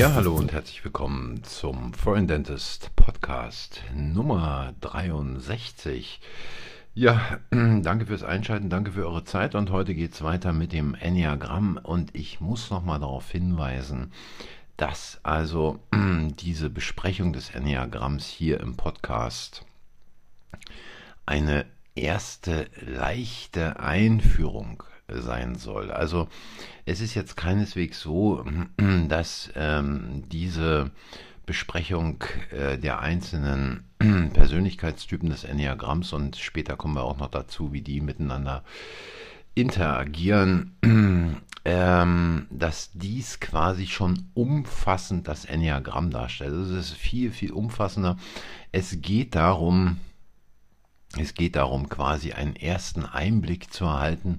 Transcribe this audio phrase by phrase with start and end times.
[0.00, 6.22] Ja, hallo und herzlich willkommen zum Foreign Dentist Podcast Nummer 63.
[6.94, 10.94] Ja, danke fürs Einschalten, danke für eure Zeit und heute geht es weiter mit dem
[10.94, 14.10] Enneagramm und ich muss nochmal darauf hinweisen,
[14.78, 19.66] dass also diese Besprechung des Enneagramms hier im Podcast
[21.26, 24.82] eine erste leichte Einführung
[25.14, 25.90] sein soll.
[25.90, 26.28] Also
[26.86, 28.44] es ist jetzt keineswegs so,
[29.08, 30.90] dass ähm, diese
[31.46, 37.82] Besprechung äh, der einzelnen Persönlichkeitstypen des Enneagramms und später kommen wir auch noch dazu, wie
[37.82, 38.62] die miteinander
[39.54, 40.76] interagieren,
[41.64, 46.52] ähm, dass dies quasi schon umfassend das Enneagramm darstellt.
[46.52, 48.16] Also es ist viel, viel umfassender.
[48.72, 49.98] Es geht darum,
[51.18, 54.38] es geht darum, quasi einen ersten Einblick zu erhalten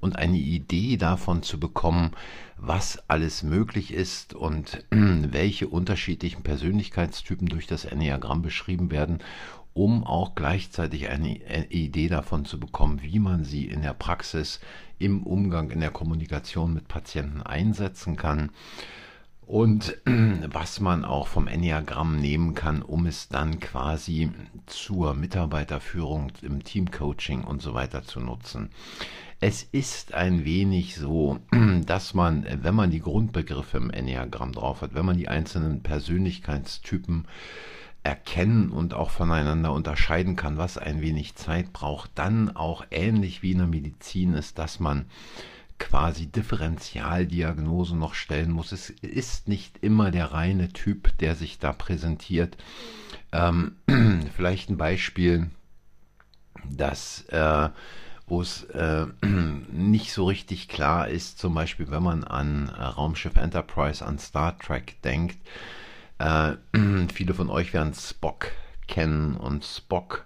[0.00, 2.10] und eine Idee davon zu bekommen,
[2.56, 9.20] was alles möglich ist und welche unterschiedlichen Persönlichkeitstypen durch das Enneagramm beschrieben werden,
[9.74, 11.36] um auch gleichzeitig eine
[11.70, 14.58] Idee davon zu bekommen, wie man sie in der Praxis,
[14.98, 18.50] im Umgang, in der Kommunikation mit Patienten einsetzen kann
[19.48, 19.96] und
[20.52, 24.30] was man auch vom Enneagramm nehmen kann, um es dann quasi
[24.66, 28.68] zur Mitarbeiterführung im Teamcoaching und so weiter zu nutzen.
[29.40, 31.38] Es ist ein wenig so,
[31.86, 37.26] dass man, wenn man die Grundbegriffe im Enneagramm drauf hat, wenn man die einzelnen Persönlichkeitstypen
[38.02, 43.52] erkennen und auch voneinander unterscheiden kann, was ein wenig Zeit braucht, dann auch ähnlich wie
[43.52, 45.06] in der Medizin ist, dass man
[45.78, 48.72] quasi Differentialdiagnose noch stellen muss.
[48.72, 52.56] Es ist nicht immer der reine Typ, der sich da präsentiert.
[53.32, 53.76] Ähm,
[54.36, 55.50] vielleicht ein Beispiel,
[56.68, 57.68] dass äh,
[58.26, 59.06] wo es äh,
[59.72, 64.58] nicht so richtig klar ist, zum Beispiel wenn man an äh, Raumschiff Enterprise, an Star
[64.58, 65.38] Trek denkt.
[66.18, 66.54] Äh,
[67.12, 68.48] viele von euch werden Spock
[68.86, 70.24] kennen und Spock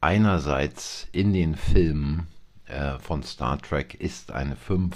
[0.00, 2.28] einerseits in den Filmen
[2.68, 4.94] äh, von Star Trek ist eine 5,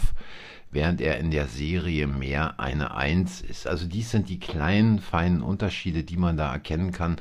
[0.70, 3.66] während er in der Serie mehr eine 1 ist.
[3.66, 7.16] Also dies sind die kleinen, feinen Unterschiede, die man da erkennen kann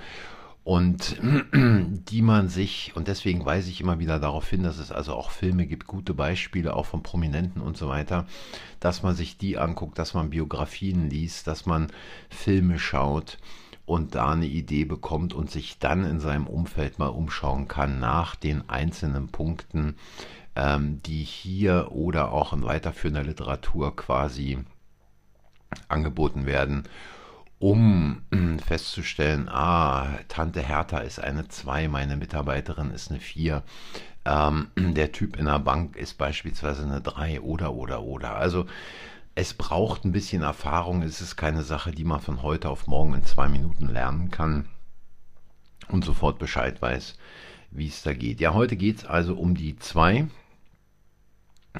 [0.63, 1.17] und
[1.53, 5.31] die man sich, und deswegen weise ich immer wieder darauf hin, dass es also auch
[5.31, 8.27] Filme gibt, gute Beispiele auch von Prominenten und so weiter,
[8.79, 11.87] dass man sich die anguckt, dass man Biografien liest, dass man
[12.29, 13.39] Filme schaut
[13.85, 18.35] und da eine Idee bekommt und sich dann in seinem Umfeld mal umschauen kann nach
[18.35, 19.95] den einzelnen Punkten,
[20.55, 24.59] ähm, die hier oder auch in weiterführender Literatur quasi
[25.87, 26.83] angeboten werden,
[27.59, 28.23] um
[28.65, 33.61] festzustellen, ah, Tante Hertha ist eine 2, meine Mitarbeiterin ist eine 4,
[34.25, 38.35] ähm, der Typ in der Bank ist beispielsweise eine 3 oder oder oder.
[38.35, 38.65] Also
[39.35, 43.13] es braucht ein bisschen Erfahrung, es ist keine Sache, die man von heute auf morgen
[43.13, 44.67] in zwei Minuten lernen kann
[45.87, 47.17] und sofort Bescheid weiß,
[47.71, 48.41] wie es da geht.
[48.41, 50.27] Ja, heute geht es also um die 2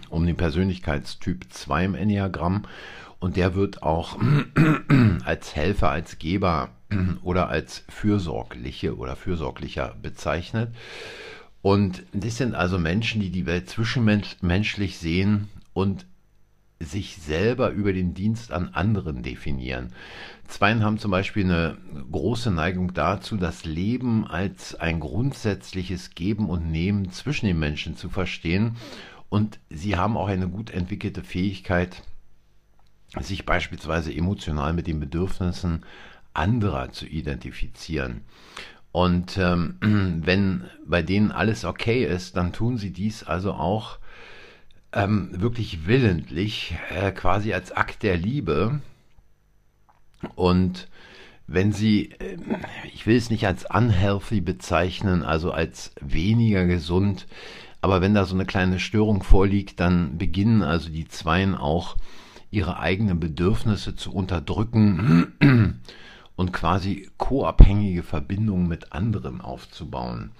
[0.10, 2.64] um den Persönlichkeitstyp 2 im Enneagramm
[3.20, 4.18] und der wird auch
[5.26, 6.70] als Helfer, als Geber
[7.22, 10.74] oder als fürsorgliche oder fürsorglicher bezeichnet.
[11.62, 16.08] Und das sind also Menschen, die die Welt zwischenmenschlich sehen und
[16.80, 19.94] sich selber über den Dienst an anderen definieren.
[20.48, 21.78] Zweien haben zum Beispiel eine
[22.12, 28.10] große Neigung dazu, das Leben als ein grundsätzliches Geben und Nehmen zwischen den Menschen zu
[28.10, 28.78] verstehen
[29.32, 32.04] und sie haben auch eine gut entwickelte Fähigkeit,
[33.22, 35.86] sich beispielsweise emotional mit den Bedürfnissen
[36.34, 38.26] anderer zu identifizieren.
[38.92, 39.78] Und ähm,
[40.26, 44.00] wenn bei denen alles okay ist, dann tun sie dies also auch
[44.92, 48.82] ähm, wirklich willentlich, äh, quasi als Akt der Liebe.
[50.36, 50.90] Und
[51.48, 52.38] wenn sie, äh,
[52.94, 57.28] ich will es nicht als unhealthy bezeichnen, also als weniger gesund,
[57.82, 61.98] aber wenn da so eine kleine Störung vorliegt, dann beginnen also die Zweien auch
[62.52, 65.34] ihre eigenen Bedürfnisse zu unterdrücken
[66.36, 70.32] und quasi co-abhängige Verbindungen mit anderen aufzubauen.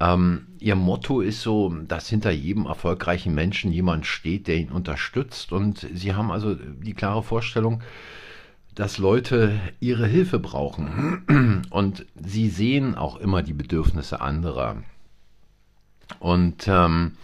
[0.00, 5.52] Ähm, ihr Motto ist so, dass hinter jedem erfolgreichen Menschen jemand steht, der ihn unterstützt.
[5.52, 7.82] Und sie haben also die klare Vorstellung,
[8.74, 11.62] dass Leute ihre Hilfe brauchen.
[11.70, 14.82] Und sie sehen auch immer die Bedürfnisse anderer.
[16.18, 17.16] Und ähm,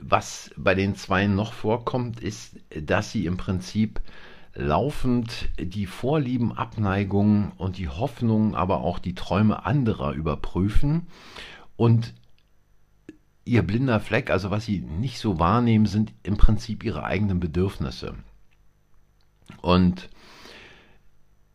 [0.00, 4.00] was bei den Zweien noch vorkommt, ist, dass sie im Prinzip
[4.54, 11.06] laufend die Vorlieben, Abneigungen und die Hoffnungen, aber auch die Träume anderer überprüfen
[11.76, 12.14] und
[13.44, 18.14] ihr blinder Fleck, also was sie nicht so wahrnehmen, sind im Prinzip ihre eigenen Bedürfnisse.
[19.60, 20.08] Und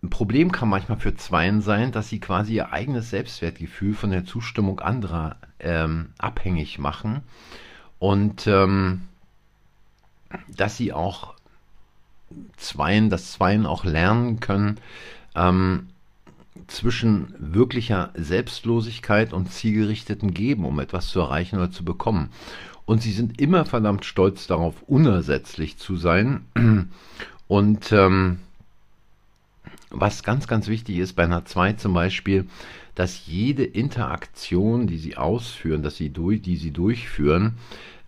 [0.08, 4.80] Problem kann manchmal für Zweien sein, dass sie quasi ihr eigenes Selbstwertgefühl von der Zustimmung
[4.80, 7.22] anderer ähm, abhängig machen
[8.00, 9.02] und ähm,
[10.56, 11.34] dass sie auch
[12.56, 14.80] Zweien, dass Zweien auch lernen können,
[15.36, 15.90] ähm,
[16.68, 22.30] zwischen wirklicher Selbstlosigkeit und zielgerichteten Geben, um etwas zu erreichen oder zu bekommen.
[22.86, 26.46] Und sie sind immer verdammt stolz darauf, unersetzlich zu sein.
[27.48, 28.40] Und ähm,
[29.90, 32.46] was ganz, ganz wichtig ist bei einer 2 zum Beispiel,
[32.96, 37.58] dass jede Interaktion, die sie ausführen, dass sie durch, die sie durchführen,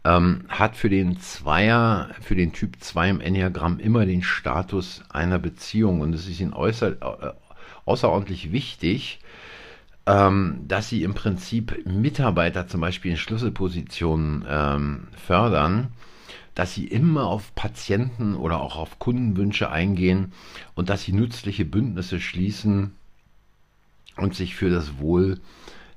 [0.04, 5.40] ähm, hat für den Zweier, für den Typ 2 im Enneagramm immer den Status einer
[5.40, 6.02] Beziehung.
[6.02, 7.34] Und es ist ihnen äußer, äh,
[7.86, 9.20] außerordentlich wichtig,
[10.08, 15.94] ähm, dass sie im Prinzip Mitarbeiter zum Beispiel in Schlüsselpositionen ähm, fördern,
[16.56, 20.34] dass sie immer auf Patienten oder auch auf Kundenwünsche eingehen
[20.76, 22.92] und dass sie nützliche Bündnisse schließen
[24.18, 25.40] und sich für das Wohl,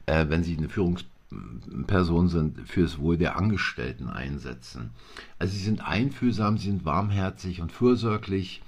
[0.07, 4.91] äh, wenn sie eine Führungsperson sind, für das Wohl der Angestellten einsetzen.
[5.39, 8.63] Also sie sind einfühlsam, sie sind warmherzig und fürsorglich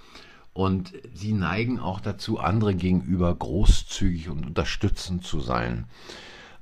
[0.52, 5.84] und sie neigen auch dazu, andere gegenüber großzügig und unterstützend zu sein.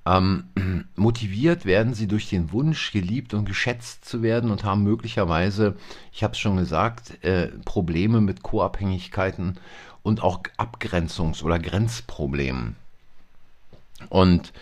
[0.06, 0.45] Ähm,
[0.97, 5.77] motiviert werden sie durch den Wunsch, geliebt und geschätzt zu werden und haben möglicherweise,
[6.12, 9.56] ich habe es schon gesagt, äh, Probleme mit Co-Abhängigkeiten
[10.03, 12.77] und auch Abgrenzungs- oder Grenzproblemen.
[14.11, 14.53] Und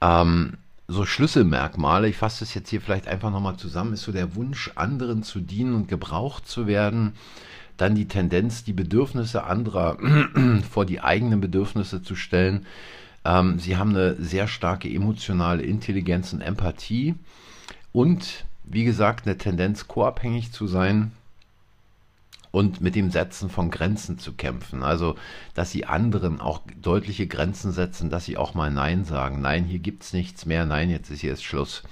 [0.00, 0.54] ähm,
[0.88, 4.72] so Schlüsselmerkmale, ich fasse es jetzt hier vielleicht einfach nochmal zusammen, ist so der Wunsch,
[4.74, 7.12] anderen zu dienen und gebraucht zu werden,
[7.76, 9.98] dann die Tendenz, die Bedürfnisse anderer
[10.70, 12.66] vor die eigenen Bedürfnisse zu stellen.
[13.28, 17.14] Ähm, sie haben eine sehr starke emotionale Intelligenz und Empathie
[17.92, 21.12] und, wie gesagt, eine Tendenz, co-abhängig zu sein
[22.50, 24.82] und mit dem Setzen von Grenzen zu kämpfen.
[24.82, 25.16] Also,
[25.52, 29.42] dass sie anderen auch deutliche Grenzen setzen, dass sie auch mal Nein sagen.
[29.42, 30.64] Nein, hier gibt es nichts mehr.
[30.64, 31.82] Nein, jetzt ist hier jetzt Schluss.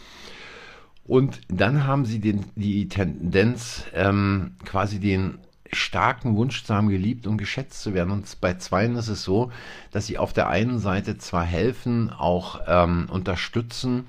[1.04, 5.38] Und dann haben sie den, die Tendenz, ähm, quasi den
[5.76, 8.10] starken Wunsch zu haben, geliebt und geschätzt zu werden.
[8.10, 9.50] Und bei Zweien ist es so,
[9.92, 14.06] dass sie auf der einen Seite zwar helfen, auch ähm, unterstützen,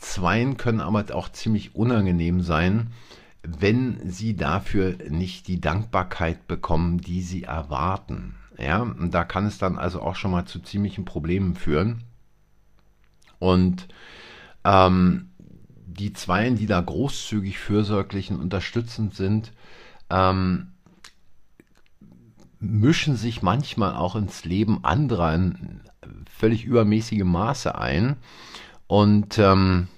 [0.00, 2.92] Zweien können aber auch ziemlich unangenehm sein,
[3.42, 8.34] wenn sie dafür nicht die Dankbarkeit bekommen, die sie erwarten.
[8.58, 12.04] Ja, und da kann es dann also auch schon mal zu ziemlichen Problemen führen.
[13.38, 13.88] Und
[14.64, 15.30] ähm,
[15.86, 19.52] die Zweien, die da großzügig, fürsorglich und unterstützend sind,
[20.10, 20.72] ähm,
[22.60, 25.80] mischen sich manchmal auch ins Leben anderer in
[26.30, 28.16] völlig übermäßigem Maße ein
[28.86, 29.88] und ähm,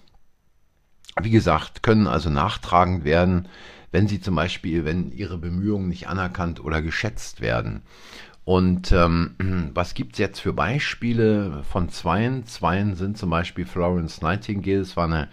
[1.20, 3.48] wie gesagt, können also nachtragend werden,
[3.90, 7.82] wenn sie zum Beispiel, wenn ihre Bemühungen nicht anerkannt oder geschätzt werden.
[8.44, 12.46] Und ähm, was gibt es jetzt für Beispiele von Zweien?
[12.46, 15.28] Zweien sind zum Beispiel Florence Nightingale, es war eine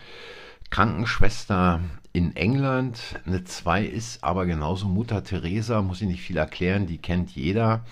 [0.69, 1.81] Krankenschwester
[2.13, 3.19] in England.
[3.25, 7.85] Eine 2 ist aber genauso Mutter Teresa, muss ich nicht viel erklären, die kennt jeder.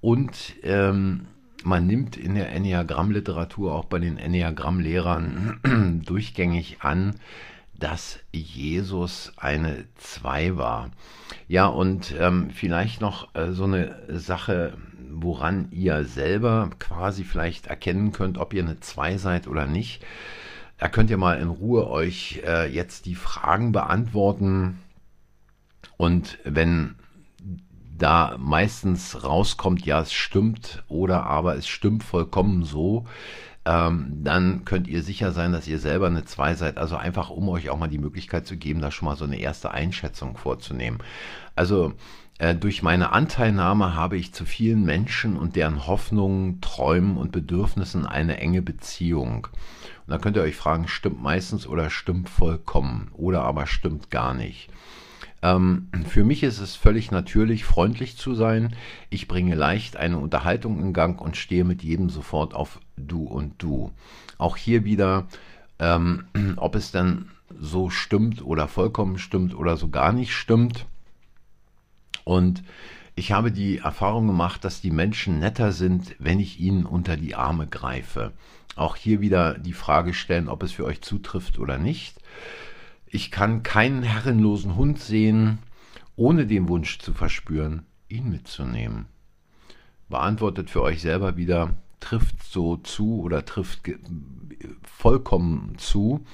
[0.00, 1.26] Und ähm,
[1.64, 7.14] man nimmt in der Enneagramm-Literatur, auch bei den Enneagramm-Lehrern, durchgängig an,
[7.78, 10.90] dass Jesus eine 2 war.
[11.48, 14.76] Ja, und ähm, vielleicht noch äh, so eine Sache,
[15.10, 20.04] woran ihr selber quasi vielleicht erkennen könnt, ob ihr eine 2 seid oder nicht.
[20.78, 24.78] Da könnt ihr mal in Ruhe euch äh, jetzt die Fragen beantworten.
[25.96, 26.96] Und wenn
[27.98, 33.06] da meistens rauskommt, ja, es stimmt oder aber es stimmt vollkommen so,
[33.64, 36.78] ähm, dann könnt ihr sicher sein, dass ihr selber eine 2 seid.
[36.78, 39.38] Also einfach, um euch auch mal die Möglichkeit zu geben, da schon mal so eine
[39.38, 40.98] erste Einschätzung vorzunehmen.
[41.56, 41.94] Also
[42.38, 48.06] äh, durch meine Anteilnahme habe ich zu vielen Menschen und deren Hoffnungen, Träumen und Bedürfnissen
[48.06, 49.48] eine enge Beziehung.
[50.06, 54.34] Und da könnt ihr euch fragen, stimmt meistens oder stimmt vollkommen oder aber stimmt gar
[54.34, 54.68] nicht.
[55.46, 58.74] Ähm, für mich ist es völlig natürlich, freundlich zu sein.
[59.10, 63.62] Ich bringe leicht eine Unterhaltung in Gang und stehe mit jedem sofort auf du und
[63.62, 63.92] du.
[64.38, 65.28] Auch hier wieder,
[65.78, 66.24] ähm,
[66.56, 70.84] ob es dann so stimmt oder vollkommen stimmt oder so gar nicht stimmt.
[72.24, 72.64] Und
[73.14, 77.36] ich habe die Erfahrung gemacht, dass die Menschen netter sind, wenn ich ihnen unter die
[77.36, 78.32] Arme greife.
[78.74, 82.16] Auch hier wieder die Frage stellen, ob es für euch zutrifft oder nicht.
[83.06, 85.58] Ich kann keinen herrenlosen Hund sehen,
[86.16, 89.06] ohne den Wunsch zu verspüren, ihn mitzunehmen.
[90.08, 93.90] Beantwortet für euch selber wieder, trifft so zu oder trifft
[94.82, 96.24] vollkommen zu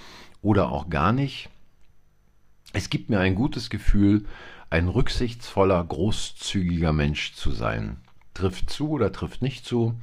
[0.41, 1.49] oder auch gar nicht.
[2.73, 4.25] Es gibt mir ein gutes Gefühl,
[4.71, 7.99] ein rücksichtsvoller, großzügiger Mensch zu sein.
[8.35, 9.95] trifft zu oder trifft nicht zu.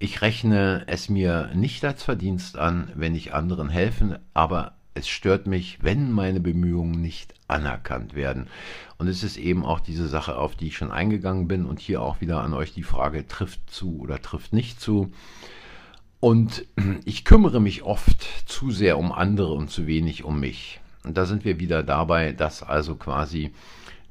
[0.00, 5.46] Ich rechne es mir nicht als Verdienst an, wenn ich anderen helfe, aber es stört
[5.46, 8.48] mich, wenn meine Bemühungen nicht anerkannt werden.
[8.98, 12.02] Und es ist eben auch diese Sache, auf die ich schon eingegangen bin und hier
[12.02, 15.10] auch wieder an euch die Frage, trifft zu oder trifft nicht zu.
[16.20, 16.66] Und
[17.04, 20.80] ich kümmere mich oft zu sehr um andere und zu wenig um mich.
[21.04, 23.52] Und da sind wir wieder dabei, dass also quasi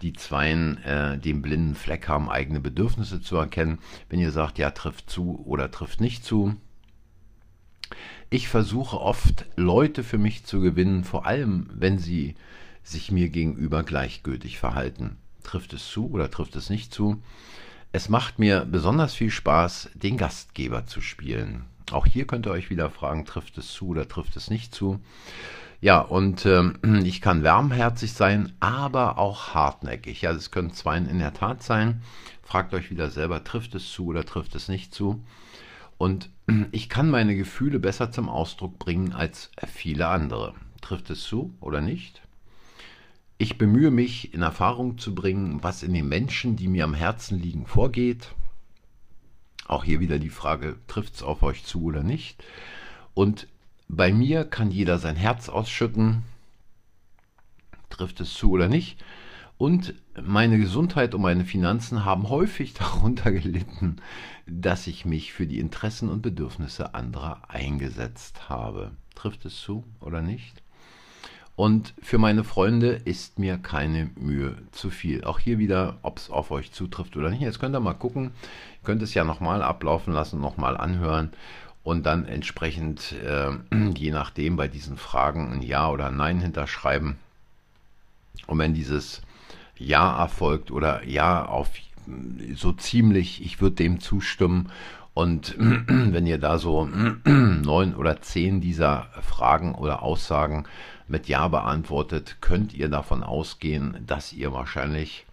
[0.01, 3.79] die Zweien äh, den blinden Fleck haben, eigene Bedürfnisse zu erkennen.
[4.09, 6.55] Wenn ihr sagt, ja, trifft zu oder trifft nicht zu.
[8.29, 12.35] Ich versuche oft, Leute für mich zu gewinnen, vor allem wenn sie
[12.83, 15.17] sich mir gegenüber gleichgültig verhalten.
[15.43, 17.21] Trifft es zu oder trifft es nicht zu?
[17.91, 21.65] Es macht mir besonders viel Spaß, den Gastgeber zu spielen.
[21.91, 24.99] Auch hier könnt ihr euch wieder fragen, trifft es zu oder trifft es nicht zu?
[25.79, 30.21] Ja, und ähm, ich kann wärmherzig sein, aber auch hartnäckig.
[30.21, 32.01] Ja, das können zwei in der Tat sein.
[32.43, 35.23] Fragt euch wieder selber, trifft es zu oder trifft es nicht zu?
[35.97, 36.29] Und
[36.71, 40.53] ich kann meine Gefühle besser zum Ausdruck bringen als viele andere.
[40.81, 42.21] Trifft es zu oder nicht?
[43.39, 47.39] Ich bemühe mich, in Erfahrung zu bringen, was in den Menschen, die mir am Herzen
[47.39, 48.33] liegen, vorgeht.
[49.67, 52.43] Auch hier wieder die Frage, trifft es auf euch zu oder nicht?
[53.13, 53.47] Und
[53.87, 56.23] bei mir kann jeder sein Herz ausschütten,
[57.89, 59.03] trifft es zu oder nicht.
[59.57, 63.97] Und meine Gesundheit und meine Finanzen haben häufig darunter gelitten,
[64.45, 68.91] dass ich mich für die Interessen und Bedürfnisse anderer eingesetzt habe.
[69.15, 70.61] Trifft es zu oder nicht?
[71.55, 75.23] Und für meine Freunde ist mir keine Mühe zu viel.
[75.23, 77.41] Auch hier wieder, ob es auf euch zutrifft oder nicht.
[77.41, 78.25] Jetzt könnt ihr mal gucken.
[78.25, 81.31] Ihr könnt es ja nochmal ablaufen lassen, nochmal anhören
[81.87, 83.51] und dann entsprechend, äh,
[83.95, 87.15] je nachdem, bei diesen Fragen ein Ja oder ein Nein hinterschreiben.
[88.45, 89.21] Und wenn dieses
[89.79, 91.69] Ja erfolgt oder Ja auf
[92.55, 94.71] so ziemlich, ich würde dem zustimmen.
[95.13, 95.55] Und
[95.87, 96.85] wenn ihr da so
[97.25, 100.65] neun oder zehn dieser Fragen oder Aussagen
[101.07, 105.25] mit Ja beantwortet, könnt ihr davon ausgehen, dass ihr wahrscheinlich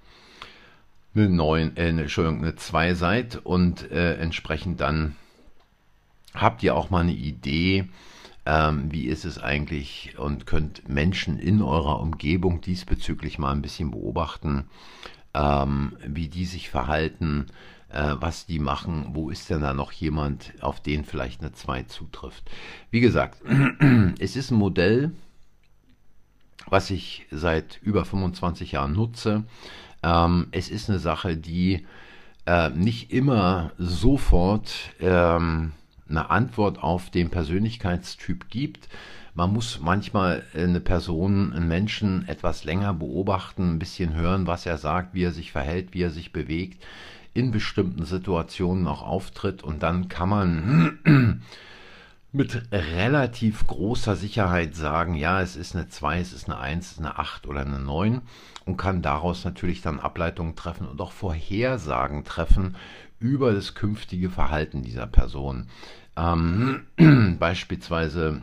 [1.14, 5.16] eine 9, äh, Entschuldigung, eine 2 seid und äh, entsprechend dann
[6.34, 7.88] habt ihr auch mal eine Idee,
[8.46, 13.90] ähm, wie ist es eigentlich und könnt Menschen in eurer Umgebung diesbezüglich mal ein bisschen
[13.90, 14.66] beobachten,
[15.32, 17.46] ähm, wie die sich verhalten,
[17.88, 21.84] äh, was die machen, wo ist denn da noch jemand, auf den vielleicht eine 2
[21.84, 22.50] zutrifft.
[22.90, 23.40] Wie gesagt,
[24.18, 25.12] es ist ein Modell,
[26.66, 29.44] was ich seit über 25 Jahren nutze.
[30.02, 31.86] Ähm, es ist eine Sache, die
[32.46, 35.72] äh, nicht immer sofort ähm,
[36.08, 38.88] eine Antwort auf den Persönlichkeitstyp gibt.
[39.34, 44.78] Man muss manchmal eine Person, einen Menschen etwas länger beobachten, ein bisschen hören, was er
[44.78, 46.82] sagt, wie er sich verhält, wie er sich bewegt,
[47.32, 51.42] in bestimmten Situationen auch auftritt und dann kann man
[52.32, 56.92] mit relativ großer Sicherheit sagen, ja, es ist eine 2, es ist eine 1, es
[56.92, 58.22] ist eine 8 oder eine 9
[58.64, 62.76] und kann daraus natürlich dann Ableitungen treffen und auch Vorhersagen treffen
[63.18, 65.68] über das künftige Verhalten dieser Person.
[66.16, 66.86] Ähm,
[67.38, 68.42] beispielsweise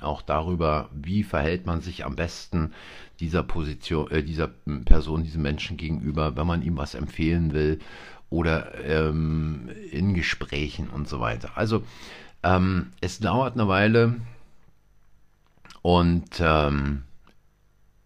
[0.00, 2.72] auch darüber, wie verhält man sich am besten
[3.20, 4.48] dieser Position, äh, dieser
[4.84, 7.78] Person, diesem Menschen gegenüber, wenn man ihm was empfehlen will
[8.30, 11.52] oder ähm, in Gesprächen und so weiter.
[11.56, 11.84] Also
[12.42, 14.16] ähm, es dauert eine Weile
[15.82, 17.02] und ähm,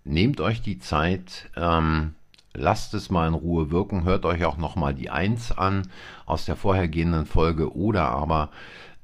[0.04, 2.14] nehmt euch die Zeit, ähm,
[2.54, 5.88] lasst es mal in Ruhe wirken, hört euch auch nochmal die 1 an
[6.26, 8.50] aus der vorhergehenden Folge oder aber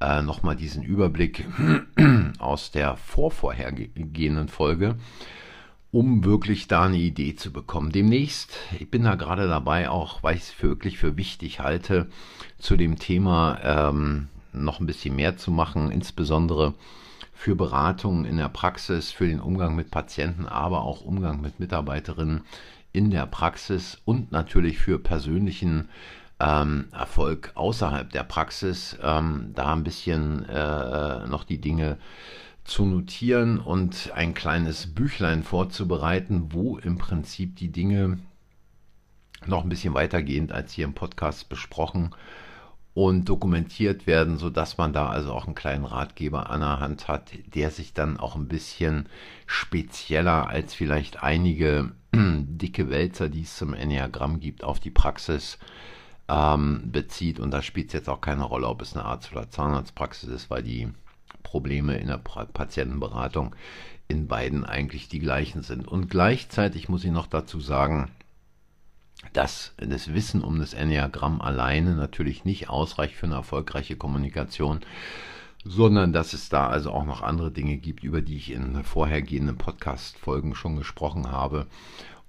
[0.01, 1.47] äh, nochmal diesen Überblick
[2.39, 4.97] aus der vorvorhergehenden Folge,
[5.91, 7.93] um wirklich da eine Idee zu bekommen.
[7.93, 12.09] Demnächst, ich bin da gerade dabei, auch weil ich es wirklich für wichtig halte,
[12.59, 16.75] zu dem Thema ähm, noch ein bisschen mehr zu machen, insbesondere
[17.33, 22.43] für Beratungen in der Praxis, für den Umgang mit Patienten, aber auch Umgang mit Mitarbeiterinnen
[22.97, 25.91] in der Praxis und natürlich für persönlichen
[26.41, 31.99] ähm, Erfolg außerhalb der Praxis, ähm, da ein bisschen äh, noch die Dinge
[32.65, 38.19] zu notieren und ein kleines Büchlein vorzubereiten, wo im Prinzip die Dinge
[39.45, 42.15] noch ein bisschen weitergehend als hier im Podcast besprochen
[42.95, 47.09] und dokumentiert werden, so dass man da also auch einen kleinen Ratgeber an der Hand
[47.09, 49.07] hat, der sich dann auch ein bisschen
[49.45, 51.93] spezieller als vielleicht einige
[52.49, 55.59] dicke Wälzer, die es zum Enneagramm gibt, auf die Praxis
[56.29, 57.41] ähm, bezieht.
[57.41, 60.51] Und da spielt es jetzt auch keine Rolle, ob es eine Arzt- oder Zahnarztpraxis ist,
[60.51, 60.89] weil die
[61.43, 63.55] Probleme in der Patientenberatung
[64.09, 65.87] in beiden eigentlich die gleichen sind.
[65.89, 68.11] Und gleichzeitig muss ich noch dazu sagen,
[69.33, 74.81] dass das Wissen um das Enneagramm alleine natürlich nicht ausreicht für eine erfolgreiche Kommunikation,
[75.65, 79.57] sondern dass es da also auch noch andere Dinge gibt, über die ich in vorhergehenden
[79.57, 81.67] Podcast-Folgen schon gesprochen habe.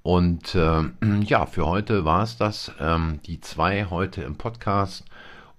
[0.03, 0.83] Und äh,
[1.25, 2.71] ja, für heute war es das.
[2.79, 5.03] Ähm, die zwei heute im Podcast.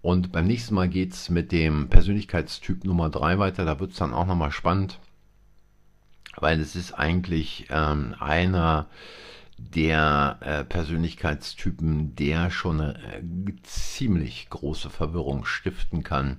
[0.00, 3.64] Und beim nächsten Mal geht es mit dem Persönlichkeitstyp Nummer drei weiter.
[3.64, 5.00] Da wird es dann auch nochmal spannend,
[6.36, 8.86] weil es ist eigentlich ähm, einer
[9.58, 13.22] der äh, Persönlichkeitstypen, der schon eine äh,
[13.64, 16.38] ziemlich große Verwirrung stiften kann.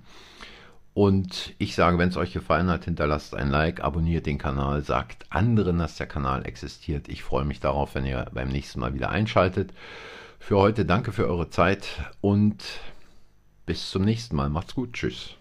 [0.93, 5.25] Und ich sage, wenn es euch gefallen hat, hinterlasst ein Like, abonniert den Kanal, sagt
[5.29, 7.07] anderen, dass der Kanal existiert.
[7.07, 9.71] Ich freue mich darauf, wenn ihr beim nächsten Mal wieder einschaltet.
[10.39, 11.87] Für heute danke für eure Zeit
[12.21, 12.63] und
[13.65, 14.49] bis zum nächsten Mal.
[14.49, 14.93] Macht's gut.
[14.93, 15.38] Tschüss.